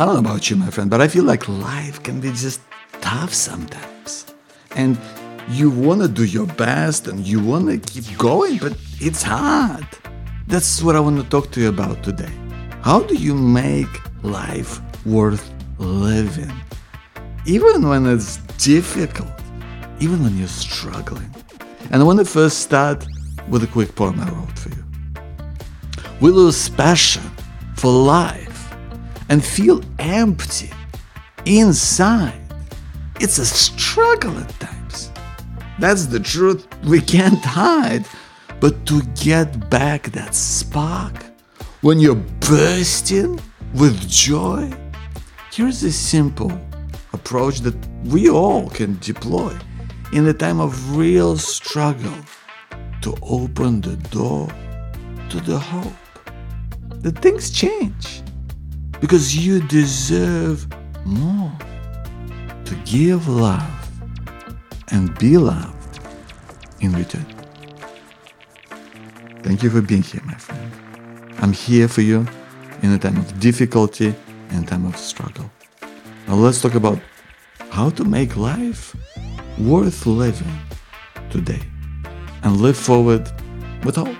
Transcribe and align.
I 0.00 0.06
don't 0.06 0.14
know 0.14 0.30
about 0.30 0.48
you, 0.48 0.56
my 0.56 0.70
friend, 0.70 0.88
but 0.88 1.02
I 1.02 1.08
feel 1.08 1.24
like 1.24 1.46
life 1.46 2.02
can 2.02 2.22
be 2.22 2.32
just 2.32 2.62
tough 3.02 3.34
sometimes. 3.34 4.24
And 4.74 4.98
you 5.50 5.68
want 5.68 6.00
to 6.00 6.08
do 6.08 6.24
your 6.24 6.46
best 6.46 7.06
and 7.06 7.20
you 7.20 7.38
want 7.38 7.68
to 7.68 7.76
keep 7.92 8.16
going, 8.16 8.56
but 8.56 8.74
it's 8.98 9.22
hard. 9.22 9.86
That's 10.46 10.82
what 10.82 10.96
I 10.96 11.00
want 11.00 11.22
to 11.22 11.28
talk 11.28 11.50
to 11.50 11.60
you 11.60 11.68
about 11.68 12.02
today. 12.02 12.32
How 12.80 13.00
do 13.00 13.14
you 13.14 13.34
make 13.34 13.92
life 14.22 14.80
worth 15.04 15.52
living? 15.76 16.50
Even 17.44 17.86
when 17.86 18.06
it's 18.06 18.38
difficult, 18.56 19.28
even 20.00 20.24
when 20.24 20.38
you're 20.38 20.48
struggling. 20.48 21.30
And 21.90 22.00
I 22.00 22.06
want 22.06 22.20
to 22.20 22.24
first 22.24 22.60
start 22.60 23.04
with 23.50 23.64
a 23.64 23.66
quick 23.66 23.94
poem 23.94 24.18
I 24.18 24.30
wrote 24.30 24.58
for 24.58 24.70
you. 24.70 24.84
We 26.22 26.30
lose 26.30 26.70
passion 26.70 27.30
for 27.76 27.92
life 27.92 28.49
and 29.30 29.42
feel 29.44 29.80
empty 30.00 30.70
inside. 31.46 32.38
It's 33.20 33.38
a 33.38 33.46
struggle 33.46 34.36
at 34.36 34.50
times. 34.60 35.10
That's 35.78 36.06
the 36.06 36.20
truth 36.20 36.66
we 36.84 37.00
can't 37.00 37.42
hide. 37.42 38.04
But 38.60 38.84
to 38.86 39.00
get 39.14 39.70
back 39.70 40.10
that 40.12 40.34
spark 40.34 41.14
when 41.80 41.98
you're 42.00 42.22
bursting 42.40 43.40
with 43.74 44.06
joy, 44.06 44.70
here's 45.52 45.82
a 45.84 45.92
simple 45.92 46.52
approach 47.12 47.60
that 47.60 47.76
we 48.04 48.28
all 48.28 48.68
can 48.68 48.98
deploy 49.00 49.56
in 50.12 50.26
a 50.26 50.34
time 50.34 50.60
of 50.60 50.96
real 50.96 51.38
struggle 51.38 52.18
to 53.00 53.14
open 53.22 53.80
the 53.80 53.96
door 54.10 54.48
to 55.30 55.40
the 55.40 55.58
hope 55.58 55.92
that 57.02 57.18
things 57.20 57.50
change 57.50 58.22
because 59.00 59.36
you 59.36 59.60
deserve 59.66 60.66
more 61.04 61.52
to 62.64 62.74
give 62.84 63.26
love 63.28 63.90
and 64.92 65.16
be 65.18 65.36
loved 65.36 66.00
in 66.80 66.92
return. 66.92 67.26
Thank 69.42 69.62
you 69.62 69.70
for 69.70 69.80
being 69.80 70.02
here, 70.02 70.22
my 70.24 70.34
friend. 70.34 70.70
I'm 71.38 71.52
here 71.52 71.88
for 71.88 72.02
you 72.02 72.26
in 72.82 72.92
a 72.92 72.98
time 72.98 73.16
of 73.16 73.40
difficulty 73.40 74.14
and 74.50 74.68
time 74.68 74.84
of 74.84 74.96
struggle. 74.96 75.50
Now 76.28 76.34
let's 76.34 76.60
talk 76.60 76.74
about 76.74 77.00
how 77.70 77.90
to 77.90 78.04
make 78.04 78.36
life 78.36 78.94
worth 79.58 80.06
living 80.06 80.58
today 81.30 81.62
and 82.42 82.60
live 82.60 82.76
forward 82.76 83.30
with 83.84 83.96
hope. 83.96 84.16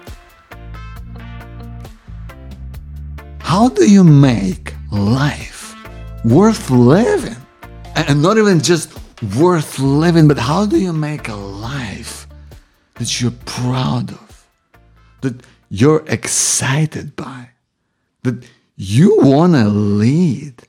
How 3.40 3.68
do 3.68 3.90
you 3.90 4.04
make 4.04 4.69
life 4.90 5.74
worth 6.24 6.70
living? 6.70 7.36
And 7.94 8.22
not 8.22 8.38
even 8.38 8.60
just 8.60 8.92
worth 9.36 9.78
living, 9.78 10.28
but 10.28 10.38
how 10.38 10.66
do 10.66 10.78
you 10.78 10.92
make 10.92 11.28
a 11.28 11.34
life 11.34 12.26
that 12.94 13.20
you're 13.20 13.32
proud 13.44 14.10
of, 14.12 14.46
that 15.20 15.42
you're 15.68 16.04
excited 16.06 17.16
by, 17.16 17.50
that 18.22 18.44
you 18.76 19.18
want 19.20 19.52
to 19.54 19.68
lead, 19.68 20.62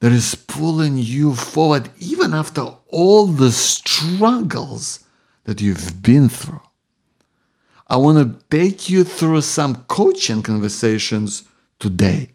that 0.00 0.12
is 0.12 0.34
pulling 0.34 0.98
you 0.98 1.34
forward 1.34 1.88
even 1.98 2.34
after 2.34 2.62
all 2.88 3.26
the 3.26 3.50
struggles 3.50 5.00
that 5.44 5.60
you've 5.60 6.02
been 6.02 6.28
through? 6.28 6.60
I 7.88 7.96
want 7.96 8.18
to 8.18 8.46
take 8.56 8.88
you 8.88 9.04
through 9.04 9.42
some 9.42 9.84
coaching 9.84 10.42
conversations 10.42 11.44
today. 11.78 12.30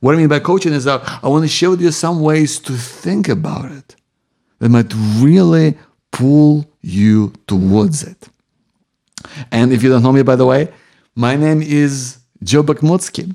What 0.00 0.14
I 0.14 0.18
mean 0.18 0.28
by 0.28 0.40
coaching 0.40 0.72
is 0.72 0.84
that 0.84 1.02
I 1.22 1.28
want 1.28 1.44
to 1.44 1.48
share 1.48 1.70
with 1.70 1.80
you 1.80 1.90
some 1.90 2.20
ways 2.20 2.58
to 2.60 2.72
think 2.72 3.28
about 3.28 3.70
it 3.70 3.96
that 4.58 4.68
might 4.68 4.92
really 5.18 5.76
pull 6.12 6.66
you 6.80 7.32
towards 7.46 8.02
it. 8.02 8.28
And 9.50 9.72
if 9.72 9.82
you 9.82 9.88
don't 9.88 10.02
know 10.02 10.12
me, 10.12 10.22
by 10.22 10.36
the 10.36 10.46
way, 10.46 10.72
my 11.14 11.36
name 11.36 11.62
is 11.62 12.18
Joe 12.42 12.62
Bakhmutsky. 12.62 13.34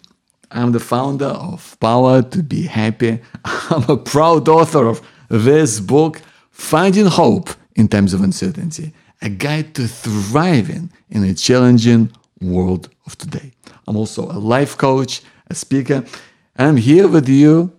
I'm 0.51 0.71
the 0.71 0.79
founder 0.79 1.25
of 1.25 1.79
Power 1.79 2.21
to 2.21 2.43
Be 2.43 2.63
Happy. 2.63 3.19
I'm 3.45 3.89
a 3.89 3.97
proud 3.97 4.47
author 4.49 4.87
of 4.87 5.01
this 5.29 5.79
book, 5.79 6.21
Finding 6.51 7.05
Hope 7.05 7.49
in 7.75 7.87
Times 7.87 8.13
of 8.13 8.21
Uncertainty, 8.21 8.93
a 9.21 9.29
guide 9.29 9.75
to 9.75 9.87
thriving 9.87 10.91
in 11.09 11.23
a 11.23 11.33
challenging 11.33 12.11
world 12.41 12.89
of 13.05 13.17
today. 13.17 13.51
I'm 13.87 13.95
also 13.95 14.25
a 14.25 14.39
life 14.39 14.77
coach, 14.77 15.21
a 15.47 15.55
speaker. 15.55 16.03
I'm 16.59 16.75
here 16.75 17.07
with 17.07 17.29
you 17.29 17.71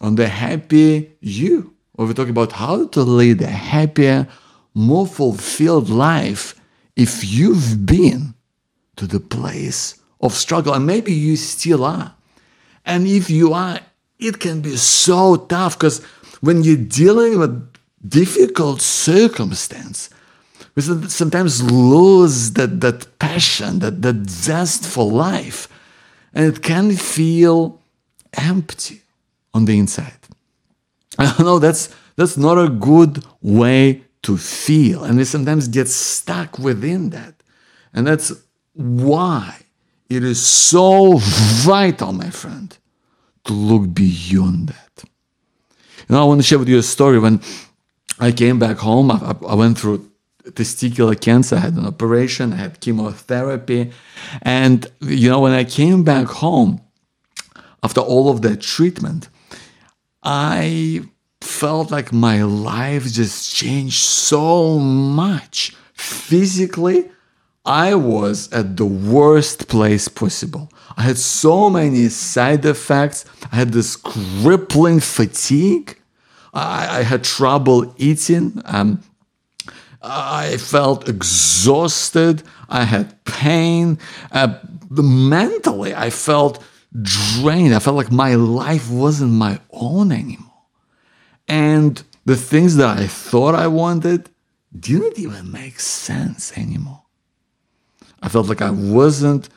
on 0.00 0.14
the 0.14 0.26
Happy 0.26 1.12
You, 1.20 1.74
where 1.92 2.08
we 2.08 2.14
talk 2.14 2.30
about 2.30 2.52
how 2.52 2.86
to 2.86 3.02
lead 3.02 3.42
a 3.42 3.46
happier, 3.46 4.26
more 4.72 5.06
fulfilled 5.06 5.90
life 5.90 6.58
if 6.96 7.22
you've 7.30 7.84
been 7.84 8.32
to 8.96 9.06
the 9.06 9.20
place 9.20 10.00
of 10.22 10.32
struggle, 10.32 10.72
and 10.72 10.86
maybe 10.86 11.12
you 11.12 11.36
still 11.36 11.84
are. 11.84 12.14
And 12.86 13.06
if 13.06 13.28
you 13.28 13.52
are, 13.52 13.80
it 14.18 14.40
can 14.40 14.62
be 14.62 14.78
so 14.78 15.36
tough 15.36 15.78
because 15.78 16.02
when 16.40 16.64
you're 16.64 16.76
dealing 16.78 17.38
with 17.38 17.70
difficult 18.08 18.80
circumstance, 18.80 20.08
we 20.74 20.80
sometimes 20.80 21.62
lose 21.70 22.52
that, 22.52 22.80
that 22.80 23.18
passion, 23.18 23.80
that, 23.80 24.00
that 24.00 24.30
zest 24.30 24.86
for 24.86 25.04
life 25.04 25.68
and 26.32 26.46
it 26.46 26.62
can 26.62 26.96
feel 26.96 27.82
empty 28.36 29.02
on 29.54 29.64
the 29.64 29.78
inside. 29.78 30.18
I 31.18 31.42
know 31.42 31.58
that's 31.58 31.94
that's 32.16 32.36
not 32.36 32.58
a 32.58 32.68
good 32.68 33.24
way 33.42 34.02
to 34.22 34.36
feel, 34.36 35.04
and 35.04 35.18
we 35.18 35.24
sometimes 35.24 35.68
get 35.68 35.88
stuck 35.88 36.58
within 36.58 37.10
that, 37.10 37.34
and 37.92 38.06
that's 38.06 38.32
why 38.72 39.66
it 40.08 40.22
is 40.22 40.44
so 40.44 41.18
vital, 41.18 42.12
my 42.12 42.30
friend, 42.30 42.76
to 43.44 43.52
look 43.52 43.92
beyond 43.92 44.68
that. 44.68 45.04
You 46.08 46.14
know, 46.14 46.22
I 46.22 46.24
want 46.24 46.40
to 46.40 46.46
share 46.46 46.58
with 46.58 46.68
you 46.68 46.78
a 46.78 46.82
story. 46.82 47.18
When 47.18 47.40
I 48.18 48.32
came 48.32 48.58
back 48.58 48.78
home, 48.78 49.10
I, 49.10 49.36
I 49.48 49.54
went 49.54 49.78
through 49.78 50.10
testicular 50.44 51.20
cancer. 51.20 51.56
I 51.56 51.60
had 51.60 51.74
an 51.74 51.86
operation, 51.86 52.52
I 52.52 52.56
had 52.56 52.80
chemotherapy. 52.80 53.90
And, 54.42 54.86
you 55.00 55.28
know, 55.28 55.40
when 55.40 55.52
I 55.52 55.64
came 55.64 56.04
back 56.04 56.26
home 56.26 56.80
after 57.82 58.00
all 58.00 58.28
of 58.28 58.42
that 58.42 58.60
treatment, 58.60 59.28
I 60.22 61.02
felt 61.40 61.90
like 61.90 62.12
my 62.12 62.42
life 62.42 63.04
just 63.12 63.54
changed 63.54 64.02
so 64.02 64.78
much. 64.78 65.76
Physically, 65.94 67.10
I 67.64 67.94
was 67.94 68.52
at 68.52 68.76
the 68.76 68.86
worst 68.86 69.68
place 69.68 70.08
possible. 70.08 70.70
I 70.96 71.02
had 71.02 71.18
so 71.18 71.68
many 71.68 72.08
side 72.08 72.64
effects. 72.64 73.24
I 73.52 73.56
had 73.56 73.72
this 73.72 73.96
crippling 73.96 75.00
fatigue. 75.00 75.98
I, 76.54 77.00
I 77.00 77.02
had 77.02 77.24
trouble 77.24 77.94
eating. 77.98 78.62
Um, 78.64 79.02
I 80.02 80.56
felt 80.58 81.08
exhausted. 81.08 82.42
I 82.68 82.84
had 82.84 83.22
pain. 83.24 83.98
Uh, 84.30 84.58
mentally, 84.90 85.94
I 85.94 86.10
felt 86.10 86.62
drained. 87.02 87.74
I 87.74 87.78
felt 87.78 87.96
like 87.96 88.12
my 88.12 88.34
life 88.34 88.90
wasn't 88.90 89.32
my 89.32 89.60
own 89.70 90.12
anymore. 90.12 90.46
And 91.48 92.02
the 92.24 92.36
things 92.36 92.76
that 92.76 92.98
I 92.98 93.06
thought 93.06 93.54
I 93.54 93.68
wanted 93.68 94.30
didn't 94.78 95.18
even 95.18 95.52
make 95.52 95.80
sense 95.80 96.56
anymore. 96.56 97.02
I 98.22 98.28
felt 98.28 98.48
like 98.48 98.62
I 98.62 98.70
wasn't, 98.70 99.48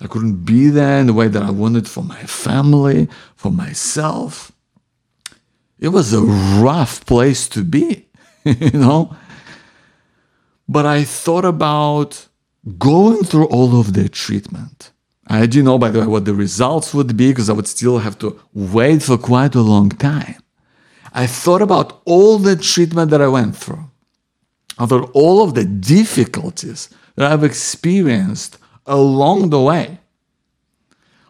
I 0.00 0.06
couldn't 0.06 0.44
be 0.44 0.68
there 0.68 0.98
in 0.98 1.06
the 1.06 1.12
way 1.14 1.28
that 1.28 1.42
I 1.42 1.50
wanted 1.50 1.88
for 1.88 2.02
my 2.02 2.22
family, 2.24 3.08
for 3.36 3.50
myself. 3.50 4.52
It 5.78 5.88
was 5.88 6.12
a 6.12 6.20
rough 6.20 7.06
place 7.06 7.48
to 7.50 7.64
be, 7.64 8.08
you 8.44 8.70
know? 8.72 9.16
But 10.68 10.84
I 10.84 11.04
thought 11.04 11.44
about 11.44 12.28
going 12.78 13.22
through 13.24 13.46
all 13.46 13.80
of 13.80 13.94
the 13.94 14.08
treatment. 14.08 14.90
I 15.28 15.40
didn't 15.46 15.64
know, 15.64 15.78
by 15.78 15.90
the 15.90 16.00
way, 16.00 16.06
what 16.06 16.24
the 16.24 16.34
results 16.34 16.94
would 16.94 17.16
be 17.16 17.30
because 17.30 17.50
I 17.50 17.52
would 17.52 17.66
still 17.66 17.98
have 17.98 18.18
to 18.20 18.40
wait 18.54 19.02
for 19.02 19.18
quite 19.18 19.54
a 19.54 19.60
long 19.60 19.90
time. 19.90 20.36
I 21.12 21.26
thought 21.26 21.62
about 21.62 22.00
all 22.04 22.38
the 22.38 22.56
treatment 22.56 23.10
that 23.10 23.20
I 23.20 23.28
went 23.28 23.56
through. 23.56 23.90
I 24.78 24.86
thought 24.86 25.10
all 25.12 25.42
of 25.42 25.54
the 25.54 25.64
difficulties 25.64 26.88
that 27.16 27.30
I've 27.30 27.44
experienced 27.44 28.58
along 28.86 29.50
the 29.50 29.60
way. 29.60 29.98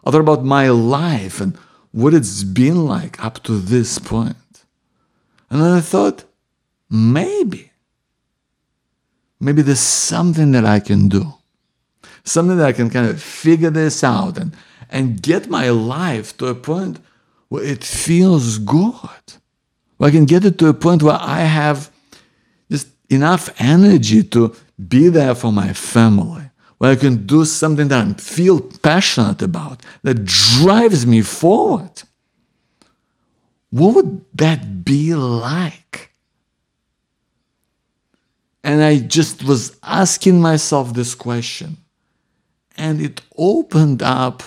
I 0.05 0.11
thought 0.11 0.21
about 0.21 0.45
my 0.45 0.69
life 0.69 1.41
and 1.41 1.57
what 1.91 2.13
it's 2.13 2.43
been 2.43 2.85
like 2.85 3.23
up 3.23 3.43
to 3.43 3.57
this 3.57 3.99
point. 3.99 4.63
And 5.49 5.61
then 5.61 5.71
I 5.71 5.81
thought, 5.81 6.23
maybe 6.89 7.69
maybe 9.39 9.61
there's 9.61 9.79
something 9.79 10.51
that 10.51 10.65
I 10.65 10.79
can 10.79 11.07
do, 11.07 11.33
something 12.23 12.57
that 12.57 12.67
I 12.67 12.73
can 12.73 12.89
kind 12.89 13.09
of 13.09 13.21
figure 13.21 13.69
this 13.69 14.03
out 14.03 14.37
and, 14.37 14.55
and 14.89 15.21
get 15.21 15.49
my 15.49 15.69
life 15.69 16.37
to 16.37 16.47
a 16.47 16.55
point 16.55 16.99
where 17.49 17.63
it 17.63 17.83
feels 17.83 18.57
good. 18.57 18.99
Where 19.97 20.09
I 20.09 20.11
can 20.11 20.25
get 20.25 20.45
it 20.45 20.57
to 20.59 20.67
a 20.67 20.73
point 20.73 21.03
where 21.03 21.17
I 21.19 21.41
have 21.41 21.91
just 22.71 22.87
enough 23.09 23.49
energy 23.59 24.23
to 24.23 24.55
be 24.87 25.09
there 25.09 25.35
for 25.35 25.51
my 25.51 25.73
family, 25.73 26.49
where 26.77 26.91
I 26.91 26.95
can 26.95 27.25
do 27.25 27.43
something 27.43 27.89
that 27.89 28.07
I 28.07 28.13
feel 28.13 28.61
passionate 28.61 29.41
about, 29.41 29.81
that 30.03 30.23
drives 30.25 31.05
me 31.05 31.21
forward. 31.21 32.03
What 33.71 33.95
would 33.95 34.25
that 34.35 34.83
be 34.85 35.13
like? 35.13 36.11
And 38.63 38.83
I 38.83 38.99
just 38.99 39.43
was 39.43 39.77
asking 39.83 40.41
myself 40.41 40.93
this 40.93 41.15
question, 41.15 41.77
and 42.79 43.01
it 43.01 43.21
opened 43.37 44.01
up 44.01 44.41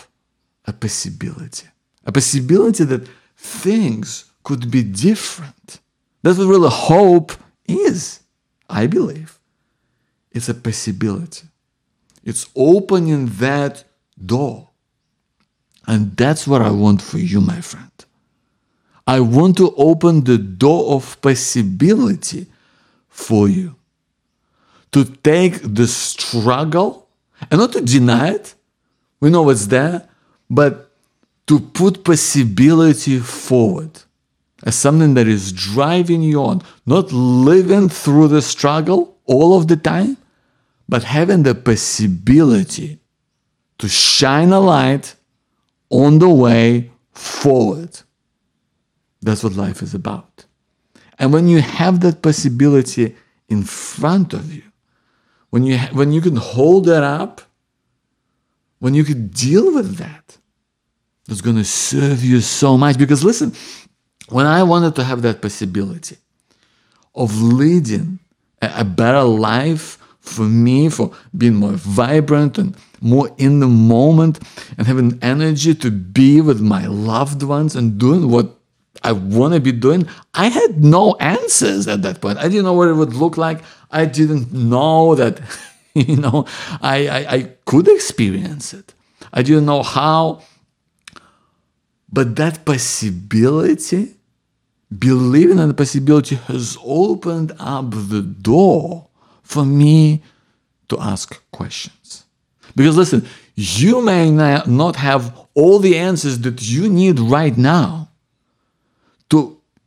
a 0.65 0.73
possibility. 0.73 1.69
A 2.05 2.11
possibility 2.11 2.85
that 2.85 3.07
things 3.37 4.25
could 4.43 4.71
be 4.71 4.83
different. 4.83 5.81
That's 6.23 6.39
what 6.39 6.47
really 6.47 6.71
hope 6.71 7.33
is, 7.67 8.21
I 8.69 8.87
believe. 8.87 9.39
It's 10.33 10.49
a 10.49 10.55
possibility. 10.55 11.47
It's 12.25 12.49
opening 12.57 13.27
that 13.39 13.85
door. 14.25 14.71
And 15.87 16.17
that's 16.17 16.47
what 16.47 16.63
I 16.63 16.71
want 16.71 17.03
for 17.03 17.19
you, 17.19 17.41
my 17.41 17.61
friend. 17.61 17.91
I 19.07 19.21
want 19.21 19.57
to 19.59 19.75
open 19.77 20.25
the 20.25 20.39
door 20.39 20.95
of 20.95 21.21
possibility 21.21 22.47
for 23.09 23.49
you. 23.49 23.77
To 24.93 25.05
take 25.05 25.61
the 25.63 25.87
struggle 25.87 27.02
and 27.51 27.61
not 27.61 27.73
to 27.73 27.81
deny 27.81 28.31
it. 28.31 28.55
We 29.21 29.31
know 29.31 29.49
it's 29.51 29.67
there, 29.67 30.09
but 30.51 30.91
to 31.47 31.61
put 31.61 32.05
possibility 32.05 33.19
forward 33.19 33.91
as 34.65 34.75
something 34.77 35.15
that 35.15 35.27
is 35.27 35.53
driving 35.53 36.23
you 36.23 36.43
on, 36.43 36.63
not 36.87 37.13
living 37.13 37.89
through 37.89 38.29
the 38.29 38.43
struggle 38.43 39.17
all 39.25 39.57
of 39.57 39.69
the 39.69 39.77
time, 39.77 40.17
but 40.89 41.05
having 41.05 41.43
the 41.43 41.55
possibility 41.55 42.99
to 43.79 43.89
shine 43.89 44.53
a 44.53 44.61
light 44.61 45.17
on 45.91 46.19
the 46.19 46.29
way 46.29 46.91
forward. 47.13 48.01
That's 49.21 49.45
what 49.45 49.55
life 49.55 49.83
is 49.83 49.95
about. 49.95 50.45
And 51.19 51.33
when 51.33 51.49
you 51.49 51.61
have 51.61 52.01
that 52.01 52.23
possibility 52.23 53.15
in 53.49 53.63
front 53.63 54.33
of 54.33 54.53
you, 54.53 54.63
when 55.53 55.65
you, 55.65 55.77
when 55.93 56.13
you 56.13 56.23
can 56.23 56.37
hold 56.37 56.87
that 56.87 57.03
up, 57.03 57.43
when 58.79 58.95
you 58.95 59.05
can 59.05 59.29
deal 59.29 59.75
with 59.75 59.97
that, 59.97 60.39
that's 61.27 61.43
going 61.43 61.57
to 61.57 61.65
serve 61.65 62.25
you 62.25 62.41
so 62.41 62.79
much. 62.79 62.97
Because 62.97 63.23
listen, 63.23 63.53
when 64.31 64.47
I 64.47 64.63
wanted 64.63 64.97
to 64.97 65.05
have 65.05 65.21
that 65.23 65.43
possibility 65.43 66.17
of 67.15 67.43
leading 67.43 68.19
a, 68.63 68.73
a 68.79 68.85
better 68.85 69.25
life 69.25 69.99
for 70.21 70.45
me, 70.45 70.89
for 70.89 71.13
being 71.37 71.57
more 71.57 71.73
vibrant 71.73 72.57
and 72.57 72.75
more 73.03 73.29
in 73.37 73.61
the 73.61 73.69
moment 73.69 74.41
and 74.79 74.87
having 74.87 75.19
energy 75.21 75.75
to 75.75 75.91
be 75.91 76.41
with 76.41 76.63
my 76.63 76.87
loved 76.87 77.43
ones 77.43 77.77
and 77.77 77.99
doing 77.99 78.31
what 78.31 78.57
I 79.05 79.13
want 79.13 79.55
to 79.55 79.61
be 79.61 79.73
doing, 79.73 80.09
I 80.35 80.49
had 80.49 80.83
no 80.83 81.15
answers 81.17 81.89
at 81.89 82.03
that 82.03 82.21
point. 82.21 82.39
I 82.39 82.49
didn't 82.49 82.65
know 82.65 82.73
what 82.73 82.89
it 82.89 82.95
would 82.95 83.15
look 83.15 83.37
like. 83.37 83.63
I 83.91 84.05
didn't 84.05 84.53
know 84.53 85.15
that, 85.15 85.41
you 85.95 86.17
know, 86.17 86.47
I, 86.81 87.09
I, 87.09 87.35
I 87.35 87.43
could 87.65 87.89
experience 87.89 88.73
it. 88.73 88.95
I 89.33 89.43
didn't 89.43 89.67
know 89.67 89.83
how. 89.83 90.43
But 92.13 92.37
that 92.37 92.65
possibility, 92.65 94.15
believing 94.97 95.59
in 95.59 95.69
the 95.69 95.75
possibility, 95.75 96.37
has 96.37 96.77
opened 96.85 97.53
up 97.59 97.91
the 97.91 98.23
door 98.23 99.09
for 99.43 99.65
me 99.65 100.23
to 100.89 101.01
ask 101.01 101.43
questions. 101.51 102.25
Because 102.77 102.97
listen, 102.97 103.27
you 103.55 104.03
may 104.03 104.31
not 104.31 104.97
have 104.97 105.47
all 105.55 105.79
the 105.79 105.97
answers 105.99 106.39
that 106.41 106.63
you 106.63 106.89
need 106.89 107.19
right 107.19 107.57
now 107.57 108.12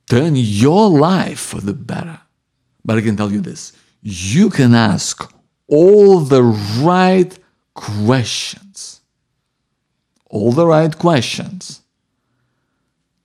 turn 0.08 0.36
your 0.36 0.90
life 0.90 1.40
for 1.40 1.62
the 1.62 1.74
better. 1.74 2.20
But 2.84 2.98
I 2.98 3.02
can 3.02 3.18
tell 3.18 3.32
you 3.32 3.42
this 3.42 3.74
you 4.02 4.52
can 4.52 4.76
ask 4.76 5.34
all 5.68 6.20
the 6.20 6.44
right 6.44 7.38
questions. 7.74 9.02
All 10.30 10.52
the 10.52 10.68
right 10.68 10.96
questions. 10.98 11.82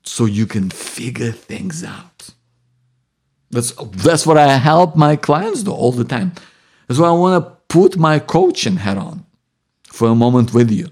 So 0.05 0.25
you 0.25 0.47
can 0.47 0.71
figure 0.71 1.33
things 1.33 1.85
out. 1.85 2.31
That's, 3.51 3.73
that's 3.73 4.27
what 4.27 4.39
I 4.39 4.57
help 4.57 4.97
my 4.97 5.17
clients 5.17 5.63
do 5.65 5.73
all 5.73 5.93
the 5.93 6.05
time. 6.05 6.33
That's 6.87 7.01
why 7.01 7.09
I 7.09 7.13
want 7.13 7.45
to 7.45 7.51
put 7.69 7.99
my 7.99 8.19
coaching 8.19 8.77
hat 8.77 8.97
on 8.97 9.27
for 9.85 10.09
a 10.09 10.15
moment 10.15 10.55
with 10.55 10.71
you. 10.71 10.89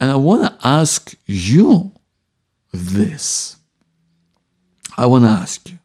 And 0.00 0.10
I 0.10 0.16
want 0.16 0.42
to 0.42 0.66
ask 0.66 1.14
you 1.26 1.92
this. 2.72 3.56
I 4.96 5.06
want 5.06 5.24
to 5.24 5.30
ask 5.30 5.68
you, 5.70 5.78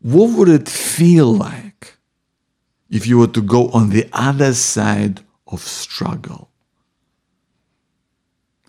what 0.00 0.30
would 0.36 0.48
it 0.48 0.68
feel 0.68 1.32
like 1.32 1.96
if 2.90 3.06
you 3.06 3.18
were 3.18 3.28
to 3.28 3.42
go 3.42 3.68
on 3.70 3.90
the 3.90 4.08
other 4.12 4.54
side 4.54 5.20
of 5.46 5.60
struggle? 5.62 6.50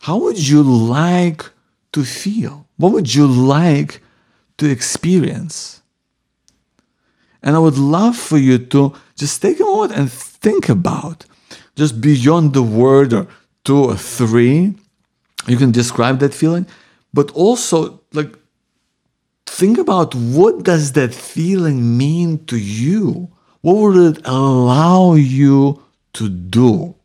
How 0.02 0.18
would 0.18 0.48
you 0.48 0.64
like 0.64 1.50
to 1.94 2.04
feel? 2.04 2.68
What 2.78 2.94
would 2.94 3.14
you 3.14 3.28
like 3.28 4.02
to 4.58 4.70
experience? 4.70 5.82
And 7.44 7.56
I 7.56 7.60
would 7.60 7.78
love 7.78 8.18
for 8.18 8.38
you 8.38 8.58
to 8.58 8.94
just 9.16 9.42
take 9.42 9.60
a 9.60 9.64
moment 9.64 9.94
and 9.94 10.12
think 10.12 10.70
about 10.70 11.26
just 11.76 12.02
beyond 12.02 12.54
the 12.54 12.64
word 12.64 13.14
or 13.14 13.28
two 13.64 13.78
or 13.78 13.98
three. 13.98 14.76
You 15.48 15.58
can 15.58 15.72
describe 15.72 16.20
that 16.20 16.34
feeling, 16.34 16.66
but 17.14 17.30
also 17.32 18.02
like 18.14 18.36
think 19.46 19.78
about 19.78 20.14
what 20.16 20.64
does 20.64 20.94
that 20.94 21.14
feeling 21.14 21.98
mean 21.98 22.46
to 22.46 22.58
you? 22.58 23.32
What 23.62 23.78
would 23.78 24.18
it 24.18 24.28
allow 24.28 25.14
you 25.14 25.84
to 26.14 26.30
do? 26.30 26.96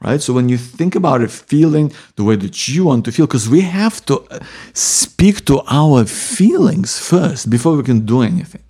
Right? 0.00 0.20
So 0.20 0.32
when 0.32 0.48
you 0.48 0.58
think 0.58 0.94
about 0.94 1.22
a 1.22 1.28
feeling 1.28 1.92
the 2.16 2.24
way 2.24 2.36
that 2.36 2.68
you 2.68 2.84
want 2.84 3.06
to 3.06 3.12
feel, 3.12 3.26
because 3.26 3.48
we 3.48 3.62
have 3.62 4.04
to 4.06 4.20
uh, 4.30 4.38
speak 4.72 5.44
to 5.46 5.62
our 5.68 6.04
feelings 6.04 6.98
first 6.98 7.48
before 7.50 7.76
we 7.76 7.82
can 7.82 8.04
do 8.04 8.22
anything. 8.22 8.62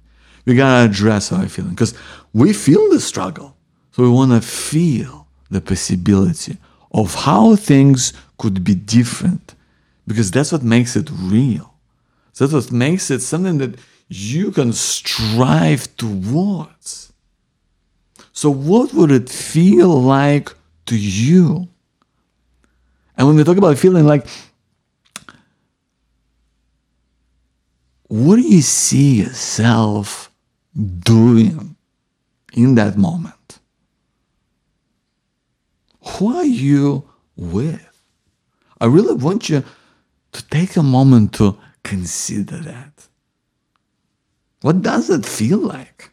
We 0.45 0.54
gotta 0.54 0.88
address 0.88 1.33
our 1.33 1.49
feeling 1.49 1.71
because 1.71 1.95
we 2.33 2.52
feel 2.52 2.88
the 2.90 3.00
struggle. 3.00 3.56
So 3.90 4.02
we 4.02 4.09
want 4.09 4.30
to 4.33 4.40
feel 4.40 5.26
the 5.50 5.61
possibility 5.61 6.59
of 6.92 7.14
how 7.14 7.56
things 7.56 8.12
could 8.38 8.62
be 8.62 8.75
different 8.75 9.54
because 10.06 10.30
that's 10.30 10.52
what 10.52 10.62
makes 10.62 10.97
it 10.97 11.11
real. 11.12 11.75
That's 12.38 12.52
what 12.52 12.71
makes 12.71 13.11
it 13.11 13.21
something 13.21 13.59
that 13.59 13.78
you 14.09 14.50
can 14.52 14.73
strive 14.73 15.97
towards. 15.97 17.12
So, 18.33 18.50
what 18.50 18.93
would 18.93 19.11
it 19.11 19.31
feel 19.31 20.00
like 20.00 20.52
to 20.87 20.97
you? 20.97 21.69
And 23.16 23.26
when 23.26 23.37
we 23.37 23.45
talk 23.45 23.57
about 23.57 23.78
feeling 23.78 24.07
like, 24.07 24.26
what 28.09 28.37
do 28.37 28.43
you 28.43 28.61
see 28.61 29.23
yourself 29.23 30.31
doing 30.75 31.76
in 32.52 32.75
that 32.75 32.99
moment? 32.99 33.59
Who 36.05 36.37
are 36.37 36.45
you 36.45 37.09
with? 37.37 37.83
I 38.81 38.87
really 38.87 39.14
want 39.14 39.49
you 39.49 39.64
to 40.33 40.49
take 40.49 40.76
a 40.76 40.83
moment 40.83 41.33
to 41.35 41.57
Consider 41.87 42.57
that. 42.57 43.07
What 44.61 44.83
does 44.83 45.09
it 45.09 45.25
feel 45.25 45.59
like? 45.59 46.11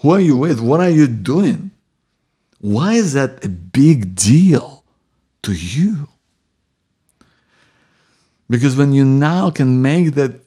Who 0.00 0.10
are 0.10 0.20
you 0.20 0.36
with? 0.36 0.60
What 0.60 0.80
are 0.80 0.90
you 0.90 1.06
doing? 1.06 1.70
Why 2.60 2.92
is 2.92 3.14
that 3.14 3.42
a 3.42 3.48
big 3.48 4.14
deal 4.14 4.84
to 5.40 5.54
you? 5.54 6.08
Because 8.50 8.76
when 8.76 8.92
you 8.92 9.06
now 9.06 9.48
can 9.48 9.80
make 9.80 10.12
that 10.12 10.42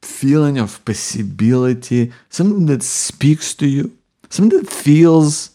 feeling 0.00 0.56
of 0.56 0.82
possibility 0.86 2.10
something 2.30 2.64
that 2.64 2.82
speaks 2.82 3.54
to 3.56 3.66
you, 3.66 3.94
something 4.30 4.58
that 4.58 4.70
feels 4.70 5.50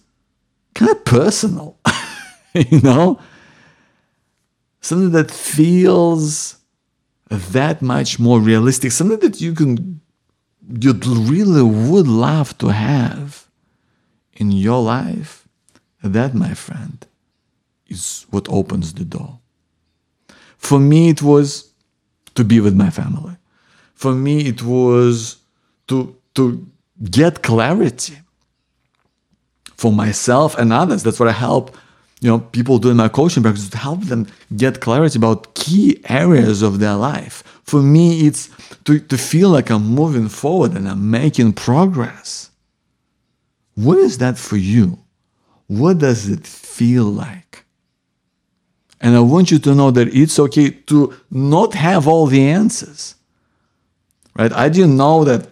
kind 0.75 0.91
of 0.91 1.03
personal, 1.05 1.75
you 2.53 2.81
know? 2.81 3.19
Something 4.79 5.11
that 5.13 5.31
feels 5.31 6.58
that 7.29 7.81
much 7.81 8.19
more 8.19 8.39
realistic, 8.39 8.91
something 8.91 9.19
that 9.19 9.39
you 9.39 9.53
can, 9.53 10.01
you 10.81 10.93
really 10.93 11.61
would 11.63 12.07
love 12.07 12.57
to 12.57 12.67
have 12.67 13.47
in 14.33 14.51
your 14.51 14.81
life, 14.81 15.47
that, 16.01 16.33
my 16.33 16.53
friend, 16.53 17.05
is 17.87 18.25
what 18.29 18.47
opens 18.49 18.93
the 18.93 19.05
door. 19.05 19.39
For 20.57 20.79
me, 20.79 21.09
it 21.09 21.21
was 21.21 21.71
to 22.35 22.43
be 22.43 22.59
with 22.59 22.75
my 22.75 22.89
family. 22.89 23.35
For 23.93 24.13
me, 24.13 24.47
it 24.47 24.63
was 24.63 25.37
to, 25.87 26.15
to 26.35 26.65
get 27.11 27.43
clarity 27.43 28.19
for 29.75 29.91
myself 29.91 30.57
and 30.57 30.71
others. 30.73 31.03
That's 31.03 31.19
what 31.19 31.29
I 31.29 31.33
help 31.33 31.75
you 32.21 32.29
know 32.29 32.39
people 32.39 32.79
doing 32.79 32.97
my 32.97 33.07
coaching 33.07 33.43
practice 33.43 33.69
to 33.69 33.77
help 33.77 34.01
them 34.01 34.27
get 34.55 34.81
clarity 34.81 35.17
about 35.17 35.55
key 35.55 36.01
areas 36.09 36.61
of 36.61 36.79
their 36.79 36.95
life. 36.95 37.43
For 37.63 37.81
me, 37.81 38.27
it's 38.27 38.49
to, 38.85 38.99
to 38.99 39.17
feel 39.17 39.49
like 39.49 39.69
I'm 39.69 39.85
moving 39.87 40.27
forward 40.27 40.73
and 40.73 40.87
I'm 40.87 41.09
making 41.09 41.53
progress. 41.53 42.49
What 43.75 43.97
is 43.99 44.17
that 44.17 44.37
for 44.37 44.57
you? 44.57 44.99
What 45.67 45.99
does 45.99 46.27
it 46.27 46.45
feel 46.45 47.05
like? 47.05 47.63
And 48.99 49.15
I 49.15 49.21
want 49.21 49.51
you 49.51 49.59
to 49.59 49.73
know 49.73 49.91
that 49.91 50.13
it's 50.13 50.37
okay 50.39 50.71
to 50.71 51.13
not 51.31 51.73
have 51.73 52.07
all 52.07 52.25
the 52.25 52.41
answers. 52.49 53.15
Right? 54.37 54.51
I 54.51 54.67
didn't 54.67 54.97
know 54.97 55.23
that 55.23 55.47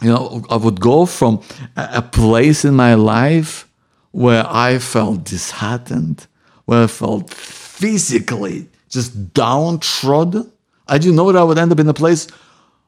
you 0.00 0.08
know, 0.08 0.44
I 0.48 0.56
would 0.56 0.80
go 0.80 1.06
from 1.06 1.42
a 1.76 2.02
place 2.02 2.64
in 2.64 2.74
my 2.74 2.94
life 2.94 3.67
where 4.12 4.44
I 4.46 4.78
felt 4.78 5.24
disheartened, 5.24 6.26
where 6.64 6.84
I 6.84 6.86
felt 6.86 7.32
physically 7.32 8.68
just 8.88 9.34
downtrodden. 9.34 10.50
I 10.86 10.98
didn't 10.98 11.16
know 11.16 11.30
that 11.30 11.38
I 11.38 11.44
would 11.44 11.58
end 11.58 11.72
up 11.72 11.80
in 11.80 11.88
a 11.88 11.94
place 11.94 12.26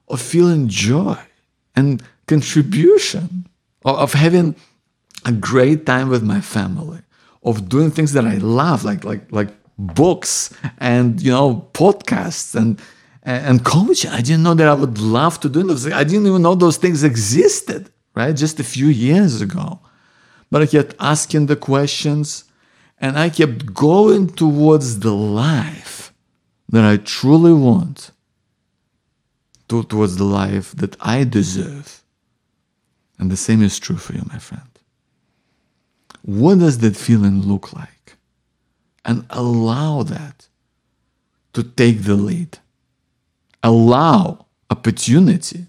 of 0.09 0.21
feeling 0.21 0.69
joy 0.69 1.19
and 1.77 2.03
contribution, 2.27 3.47
of 3.85 4.12
having 4.15 4.57
a 5.25 5.33
great 5.33 5.87
time 5.87 6.09
with 6.09 6.23
my 6.23 6.41
family, 6.41 7.00
of 7.43 7.69
doing 7.69 7.91
things 7.91 8.12
that 8.12 8.25
I 8.25 8.37
love, 8.37 8.85
like 8.85 9.05
like 9.05 9.31
like 9.31 9.50
books 9.79 10.53
and 10.79 11.21
you 11.21 11.31
know 11.31 11.69
podcasts 11.73 12.55
and 12.55 12.81
and 13.23 13.65
coaching. 13.65 14.11
I 14.11 14.21
didn't 14.21 14.43
know 14.43 14.55
that 14.55 14.69
I 14.69 14.75
would 14.75 14.99
love 14.99 15.41
to 15.41 15.49
do 15.49 15.62
those. 15.62 15.87
I 15.91 16.05
didn't 16.05 16.27
even 16.27 16.43
know 16.43 16.55
those 16.55 16.79
things 16.79 17.05
existed, 17.05 17.91
right? 18.15 18.35
Just 18.35 18.61
a 18.61 18.65
few 18.65 18.87
years 18.87 19.41
ago. 19.41 19.81
But 20.50 20.62
I 20.62 20.66
kept 20.66 20.95
asking 20.99 21.47
the 21.47 21.57
questions 21.57 22.45
and 22.99 23.19
I 23.19 23.30
kept 23.30 23.73
going 23.73 24.28
towards 24.28 25.00
the 25.00 25.14
life 25.14 26.12
that 26.69 26.85
I 26.85 26.97
truly 26.99 27.52
want, 27.52 28.11
towards 29.69 30.16
the 30.16 30.25
life 30.25 30.73
that 30.73 30.97
I 31.00 31.25
deserve. 31.25 32.02
And 33.19 33.30
the 33.30 33.37
same 33.37 33.62
is 33.62 33.78
true 33.78 33.97
for 33.97 34.14
you, 34.14 34.23
my 34.28 34.38
friend. 34.38 34.69
What 36.23 36.59
does 36.59 36.78
that 36.78 36.97
feeling 36.97 37.42
look 37.42 37.73
like? 37.73 38.16
And 39.04 39.25
allow 39.30 40.02
that 40.02 40.49
to 41.54 41.62
take 41.62 42.02
the 42.02 42.14
lead 42.14 42.59
allow 43.62 44.47
opportunity, 44.71 45.66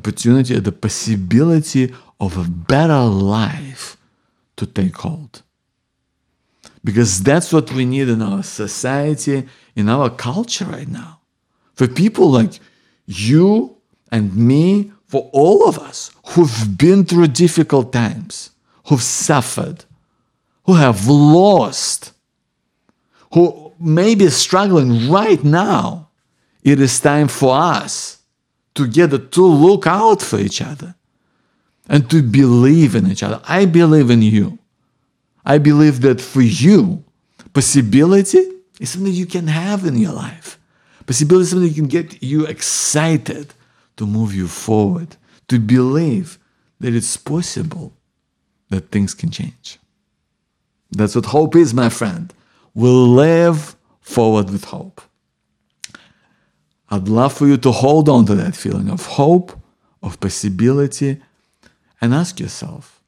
opportunity, 0.00 0.58
the 0.58 0.72
possibility 0.72 1.94
of 2.18 2.36
a 2.36 2.48
better 2.48 3.04
life 3.04 3.96
to 4.56 4.64
take 4.66 4.96
hold. 4.96 5.42
Because 6.82 7.22
that's 7.22 7.52
what 7.52 7.70
we 7.72 7.84
need 7.84 8.08
in 8.08 8.22
our 8.22 8.42
society, 8.42 9.46
in 9.76 9.88
our 9.88 10.08
culture 10.08 10.64
right 10.64 10.88
now. 10.88 11.20
For 11.74 11.86
people 11.86 12.30
like 12.30 12.54
you 13.06 13.76
and 14.10 14.34
me, 14.34 14.92
for 15.06 15.28
all 15.32 15.68
of 15.68 15.78
us 15.78 16.10
who've 16.28 16.78
been 16.78 17.04
through 17.04 17.28
difficult 17.28 17.92
times, 17.92 18.50
who've 18.86 19.02
suffered, 19.02 19.84
who 20.64 20.74
have 20.74 21.06
lost, 21.06 22.12
who 23.34 23.72
may 23.78 24.14
be 24.14 24.28
struggling 24.28 25.10
right 25.10 25.42
now 25.44 26.08
it 26.62 26.78
is 26.80 27.00
time 27.00 27.28
for 27.28 27.56
us 27.56 28.19
together 28.74 29.18
to 29.18 29.44
look 29.44 29.86
out 29.86 30.22
for 30.22 30.38
each 30.38 30.62
other 30.62 30.94
and 31.88 32.08
to 32.10 32.22
believe 32.22 32.94
in 32.94 33.10
each 33.10 33.22
other. 33.22 33.40
I 33.44 33.66
believe 33.66 34.10
in 34.10 34.22
you. 34.22 34.58
I 35.44 35.58
believe 35.58 36.00
that 36.02 36.20
for 36.20 36.42
you, 36.42 37.02
possibility 37.52 38.44
is 38.78 38.90
something 38.90 39.12
you 39.12 39.26
can 39.26 39.48
have 39.48 39.84
in 39.84 39.96
your 39.98 40.12
life. 40.12 40.58
Possibility 41.06 41.42
is 41.42 41.50
something 41.50 41.68
that 41.68 41.74
can 41.74 41.88
get 41.88 42.22
you 42.22 42.46
excited 42.46 43.52
to 43.96 44.06
move 44.06 44.34
you 44.34 44.46
forward, 44.46 45.16
to 45.48 45.58
believe 45.58 46.38
that 46.78 46.94
it's 46.94 47.16
possible 47.16 47.92
that 48.68 48.90
things 48.90 49.14
can 49.14 49.30
change. 49.30 49.78
That's 50.90 51.14
what 51.14 51.26
hope 51.26 51.56
is, 51.56 51.74
my 51.74 51.88
friend. 51.88 52.32
We'll 52.74 53.08
live 53.08 53.76
forward 54.00 54.50
with 54.50 54.64
hope. 54.64 55.00
I'd 56.90 57.08
love 57.08 57.32
for 57.32 57.46
you 57.46 57.56
to 57.58 57.70
hold 57.70 58.08
on 58.08 58.26
to 58.26 58.34
that 58.34 58.56
feeling 58.56 58.90
of 58.90 59.06
hope, 59.06 59.58
of 60.02 60.18
possibility, 60.18 61.22
and 62.00 62.12
ask 62.12 62.40
yourself, 62.40 63.00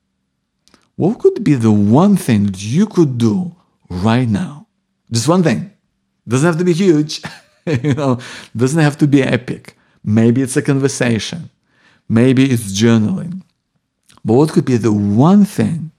what 0.96 1.18
could 1.18 1.42
be 1.42 1.54
the 1.54 1.72
one 1.72 2.16
thing 2.16 2.46
that 2.46 2.62
you 2.62 2.86
could 2.86 3.18
do 3.18 3.56
right 3.88 4.28
now? 4.28 4.66
Just 5.10 5.26
one 5.26 5.42
thing. 5.42 5.72
Doesn't 6.28 6.46
have 6.46 6.58
to 6.58 6.64
be 6.64 6.72
huge, 6.72 7.22
you 7.66 7.94
know, 7.94 8.20
doesn't 8.56 8.80
have 8.80 8.96
to 8.98 9.08
be 9.08 9.22
epic. 9.22 9.76
Maybe 10.04 10.42
it's 10.42 10.56
a 10.56 10.62
conversation. 10.62 11.50
Maybe 12.08 12.50
it's 12.50 12.80
journaling. 12.80 13.42
But 14.24 14.34
what 14.34 14.50
could 14.50 14.64
be 14.64 14.76
the 14.76 14.92
one 14.92 15.44
thing 15.44 15.90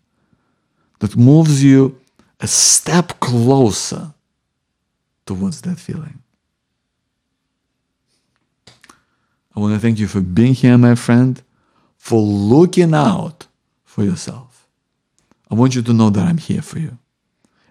that 1.00 1.18
moves 1.18 1.62
you 1.64 2.00
a 2.40 2.48
step 2.48 3.20
closer 3.20 4.14
towards 5.26 5.62
that 5.62 5.80
feeling? 5.80 6.23
I 9.56 9.60
want 9.60 9.74
to 9.74 9.80
thank 9.80 10.00
you 10.00 10.08
for 10.08 10.22
being 10.22 10.54
here, 10.54 10.78
my 10.78 10.96
friend, 10.96 11.42
for 11.98 12.20
looking 12.20 12.94
out 12.94 13.48
for 13.84 14.04
yourself. 14.04 14.68
I 15.50 15.56
want 15.56 15.76
you 15.76 15.82
to 15.84 15.94
know 15.94 16.10
that 16.10 16.28
I'm 16.28 16.40
here 16.40 16.62
for 16.62 16.80
you. 16.80 16.98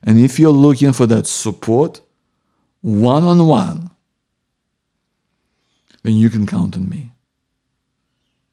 And 0.05 0.19
if 0.19 0.39
you're 0.39 0.51
looking 0.51 0.93
for 0.93 1.07
that 1.07 1.27
support, 1.27 2.03
one 2.81 3.25
on 3.25 3.47
one, 3.47 3.91
then 6.03 6.15
you 6.15 6.31
can 6.31 6.47
count 6.47 6.77
on 6.77 6.89
me. 6.89 7.13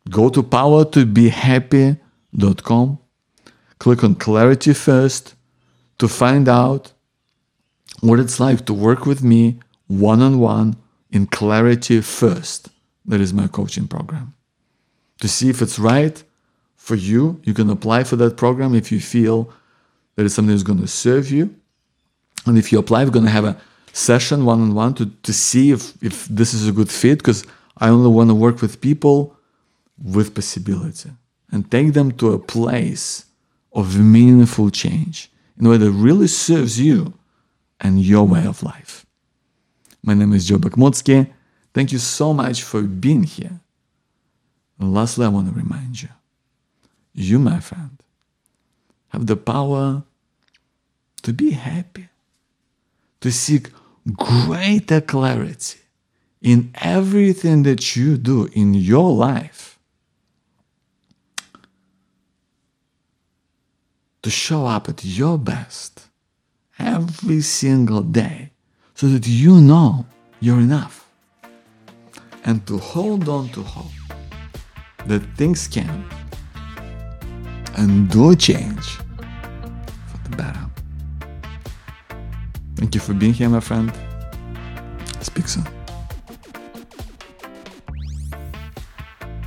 Go 0.09 0.29
to 0.29 0.41
powertobehappy.com, 0.41 2.99
click 3.77 4.03
on 4.03 4.15
clarity 4.15 4.73
first 4.73 5.35
to 5.99 6.07
find 6.07 6.49
out 6.49 6.93
what 8.01 8.19
it's 8.19 8.39
like 8.39 8.65
to 8.65 8.73
work 8.73 9.05
with 9.05 9.23
me 9.23 9.59
one 9.87 10.21
on 10.21 10.39
one 10.39 10.75
in 11.11 11.27
clarity 11.27 12.01
first. 12.01 12.69
That 13.05 13.21
is 13.21 13.33
my 13.33 13.47
coaching 13.47 13.87
program. 13.87 14.33
To 15.21 15.27
see 15.27 15.49
if 15.49 15.61
it's 15.61 15.79
right 15.79 16.21
for 16.75 16.95
you, 16.95 17.41
you 17.43 17.53
can 17.53 17.69
apply 17.69 18.03
for 18.03 18.15
that 18.17 18.37
program 18.37 18.75
if 18.75 18.91
you 18.91 18.99
feel 18.99 19.51
that 20.15 20.25
it's 20.25 20.35
something 20.35 20.53
that's 20.53 20.63
going 20.63 20.79
to 20.79 20.87
serve 20.87 21.31
you. 21.31 21.55
And 22.45 22.57
if 22.57 22.71
you 22.71 22.79
apply, 22.79 23.03
we're 23.03 23.11
going 23.11 23.25
to 23.25 23.31
have 23.31 23.45
a 23.45 23.59
session 23.93 24.45
one 24.45 24.61
on 24.61 24.73
one 24.75 24.93
to 24.93 25.33
see 25.33 25.71
if, 25.71 26.01
if 26.03 26.27
this 26.27 26.53
is 26.53 26.67
a 26.67 26.71
good 26.71 26.89
fit 26.89 27.19
because 27.19 27.45
I 27.77 27.89
only 27.89 28.09
want 28.09 28.29
to 28.29 28.35
work 28.35 28.61
with 28.61 28.81
people 28.81 29.35
with 30.01 30.33
possibility 30.35 31.11
and 31.51 31.69
take 31.69 31.93
them 31.93 32.11
to 32.13 32.33
a 32.33 32.39
place 32.39 33.25
of 33.73 33.99
meaningful 33.99 34.69
change 34.69 35.31
in 35.57 35.65
a 35.65 35.69
way 35.69 35.77
that 35.77 35.91
really 35.91 36.27
serves 36.27 36.79
you 36.79 37.13
and 37.79 38.01
your 38.01 38.25
way 38.25 38.45
of 38.45 38.63
life. 38.63 39.05
My 40.03 40.13
name 40.13 40.33
is 40.33 40.47
Joe 40.47 40.57
Bakhmutsky. 40.57 41.29
Thank 41.73 41.91
you 41.91 41.99
so 41.99 42.33
much 42.33 42.63
for 42.63 42.81
being 42.81 43.23
here. 43.23 43.59
And 44.79 44.93
lastly, 44.93 45.25
I 45.25 45.29
want 45.29 45.47
to 45.49 45.53
remind 45.53 46.01
you 46.01 46.09
you, 47.13 47.37
my 47.39 47.59
friend, 47.59 47.97
have 49.09 49.27
the 49.27 49.35
power 49.35 50.03
to 51.21 51.33
be 51.33 51.51
happy, 51.51 52.07
to 53.21 53.31
seek 53.31 53.71
greater 54.15 55.01
clarity 55.01 55.79
in 56.41 56.71
everything 56.75 57.63
that 57.63 57.95
you 57.95 58.17
do 58.17 58.47
in 58.53 58.73
your 58.73 59.11
life, 59.11 59.77
to 64.21 64.29
show 64.29 64.65
up 64.65 64.87
at 64.87 65.03
your 65.03 65.37
best 65.37 66.07
every 66.77 67.41
single 67.41 68.01
day 68.01 68.51
so 68.93 69.07
that 69.07 69.27
you 69.27 69.59
know 69.59 70.05
you're 70.39 70.59
enough 70.59 71.08
and 72.45 72.65
to 72.67 72.77
hold 72.77 73.29
on 73.29 73.49
to 73.49 73.61
hope 73.61 73.91
that 75.07 75.19
things 75.35 75.67
can 75.67 76.05
and 77.77 78.09
do 78.09 78.35
change 78.35 78.97
for 80.07 80.17
the 80.29 80.35
better. 80.35 80.65
Thank 82.75 82.95
you 82.95 83.01
for 83.01 83.13
being 83.13 83.33
here, 83.33 83.49
my 83.49 83.59
friend. 83.59 83.91
Speak 85.21 85.47
soon. 85.47 85.65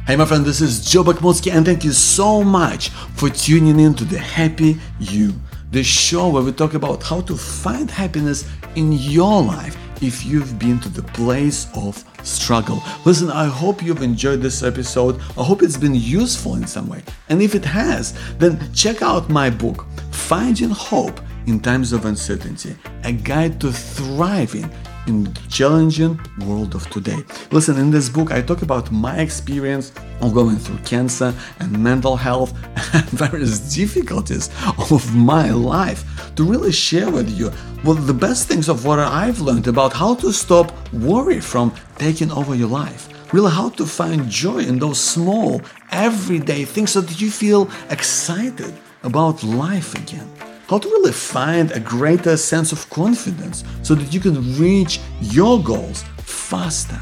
Hey, 0.06 0.16
my 0.16 0.24
friend, 0.24 0.44
this 0.44 0.60
is 0.60 0.84
Joe 0.84 1.04
Bakhmutsky, 1.04 1.52
and 1.52 1.64
thank 1.64 1.84
you 1.84 1.92
so 1.92 2.42
much 2.42 2.90
for 3.14 3.30
tuning 3.30 3.78
in 3.80 3.94
to 3.94 4.04
the 4.04 4.18
Happy 4.18 4.76
You, 4.98 5.32
the 5.70 5.82
show 5.82 6.28
where 6.28 6.42
we 6.42 6.52
talk 6.52 6.74
about 6.74 7.02
how 7.02 7.20
to 7.22 7.36
find 7.36 7.90
happiness 7.90 8.44
in 8.74 8.92
your 8.92 9.42
life 9.42 9.76
if 10.02 10.26
you've 10.26 10.58
been 10.58 10.80
to 10.80 10.88
the 10.88 11.02
place 11.02 11.68
of 11.74 12.04
struggle. 12.22 12.82
Listen, 13.04 13.30
I 13.30 13.46
hope 13.46 13.82
you've 13.82 14.02
enjoyed 14.02 14.40
this 14.40 14.62
episode. 14.62 15.20
I 15.38 15.44
hope 15.44 15.62
it's 15.62 15.76
been 15.76 15.94
useful 15.94 16.54
in 16.54 16.66
some 16.66 16.88
way. 16.88 17.02
And 17.28 17.42
if 17.42 17.54
it 17.54 17.64
has, 17.64 18.14
then 18.38 18.72
check 18.72 19.02
out 19.02 19.28
my 19.30 19.50
book, 19.50 19.86
Finding 20.10 20.70
Hope 20.70 21.20
in 21.46 21.60
Times 21.60 21.92
of 21.92 22.04
Uncertainty, 22.04 22.76
a 23.04 23.12
guide 23.12 23.60
to 23.60 23.72
thriving 23.72 24.70
in 25.06 25.24
the 25.24 25.40
challenging 25.48 26.20
world 26.46 26.74
of 26.74 26.88
today. 26.90 27.24
Listen, 27.50 27.76
in 27.78 27.90
this 27.90 28.08
book, 28.08 28.32
I 28.32 28.40
talk 28.42 28.62
about 28.62 28.90
my 28.92 29.18
experience 29.18 29.92
of 30.20 30.34
going 30.34 30.56
through 30.56 30.78
cancer 30.78 31.34
and 31.60 31.82
mental 31.82 32.16
health 32.16 32.52
and 32.94 33.04
various 33.10 33.74
difficulties 33.74 34.50
of 34.78 35.14
my 35.14 35.50
life 35.50 36.32
to 36.36 36.44
really 36.44 36.72
share 36.72 37.10
with 37.10 37.28
you 37.30 37.50
what 37.82 38.06
the 38.06 38.14
best 38.14 38.48
things 38.48 38.68
of 38.68 38.84
what 38.84 38.98
I've 38.98 39.40
learned 39.40 39.66
about 39.66 39.92
how 39.92 40.14
to 40.16 40.32
stop 40.32 40.72
worry 40.92 41.40
from 41.40 41.74
taking 41.98 42.30
over 42.30 42.54
your 42.54 42.68
life. 42.68 43.08
Really, 43.32 43.50
how 43.50 43.70
to 43.70 43.86
find 43.86 44.28
joy 44.28 44.58
in 44.58 44.78
those 44.78 45.00
small, 45.00 45.62
everyday 45.90 46.64
things 46.64 46.90
so 46.92 47.00
that 47.00 47.20
you 47.20 47.30
feel 47.30 47.70
excited 47.88 48.74
about 49.02 49.42
life 49.42 49.94
again 49.94 50.30
how 50.68 50.78
to 50.78 50.88
really 50.88 51.12
find 51.12 51.72
a 51.72 51.80
greater 51.80 52.36
sense 52.36 52.72
of 52.72 52.88
confidence 52.90 53.64
so 53.82 53.94
that 53.94 54.12
you 54.14 54.20
can 54.20 54.58
reach 54.58 55.00
your 55.20 55.62
goals 55.62 56.04
faster, 56.18 57.00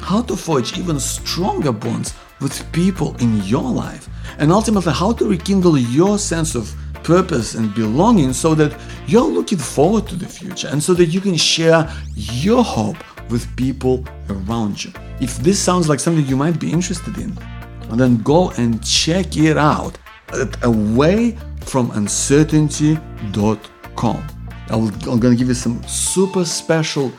how 0.00 0.22
to 0.22 0.36
forge 0.36 0.78
even 0.78 0.98
stronger 0.98 1.72
bonds 1.72 2.14
with 2.40 2.70
people 2.72 3.16
in 3.16 3.42
your 3.44 3.70
life, 3.70 4.08
and 4.38 4.52
ultimately 4.52 4.92
how 4.92 5.12
to 5.12 5.28
rekindle 5.28 5.78
your 5.78 6.18
sense 6.18 6.54
of 6.54 6.74
purpose 7.02 7.54
and 7.54 7.74
belonging 7.74 8.32
so 8.32 8.54
that 8.54 8.74
you're 9.06 9.22
looking 9.22 9.58
forward 9.58 10.06
to 10.08 10.16
the 10.16 10.26
future 10.26 10.68
and 10.68 10.82
so 10.82 10.94
that 10.94 11.06
you 11.06 11.20
can 11.20 11.36
share 11.36 11.88
your 12.14 12.64
hope 12.64 12.96
with 13.30 13.54
people 13.56 14.04
around 14.30 14.82
you. 14.82 14.92
If 15.20 15.36
this 15.38 15.58
sounds 15.58 15.88
like 15.88 16.00
something 16.00 16.26
you 16.26 16.36
might 16.36 16.58
be 16.58 16.72
interested 16.72 17.16
in, 17.18 17.38
then 17.90 18.16
go 18.22 18.50
and 18.52 18.84
check 18.84 19.36
it 19.36 19.56
out 19.56 19.98
at 20.32 20.64
Away 20.64 21.38
from 21.64 21.90
uncertainty.com. 21.92 24.26
I'm 24.68 24.90
going 24.98 25.20
to 25.20 25.36
give 25.36 25.48
you 25.48 25.54
some 25.54 25.82
super 25.84 26.44
special 26.44 27.10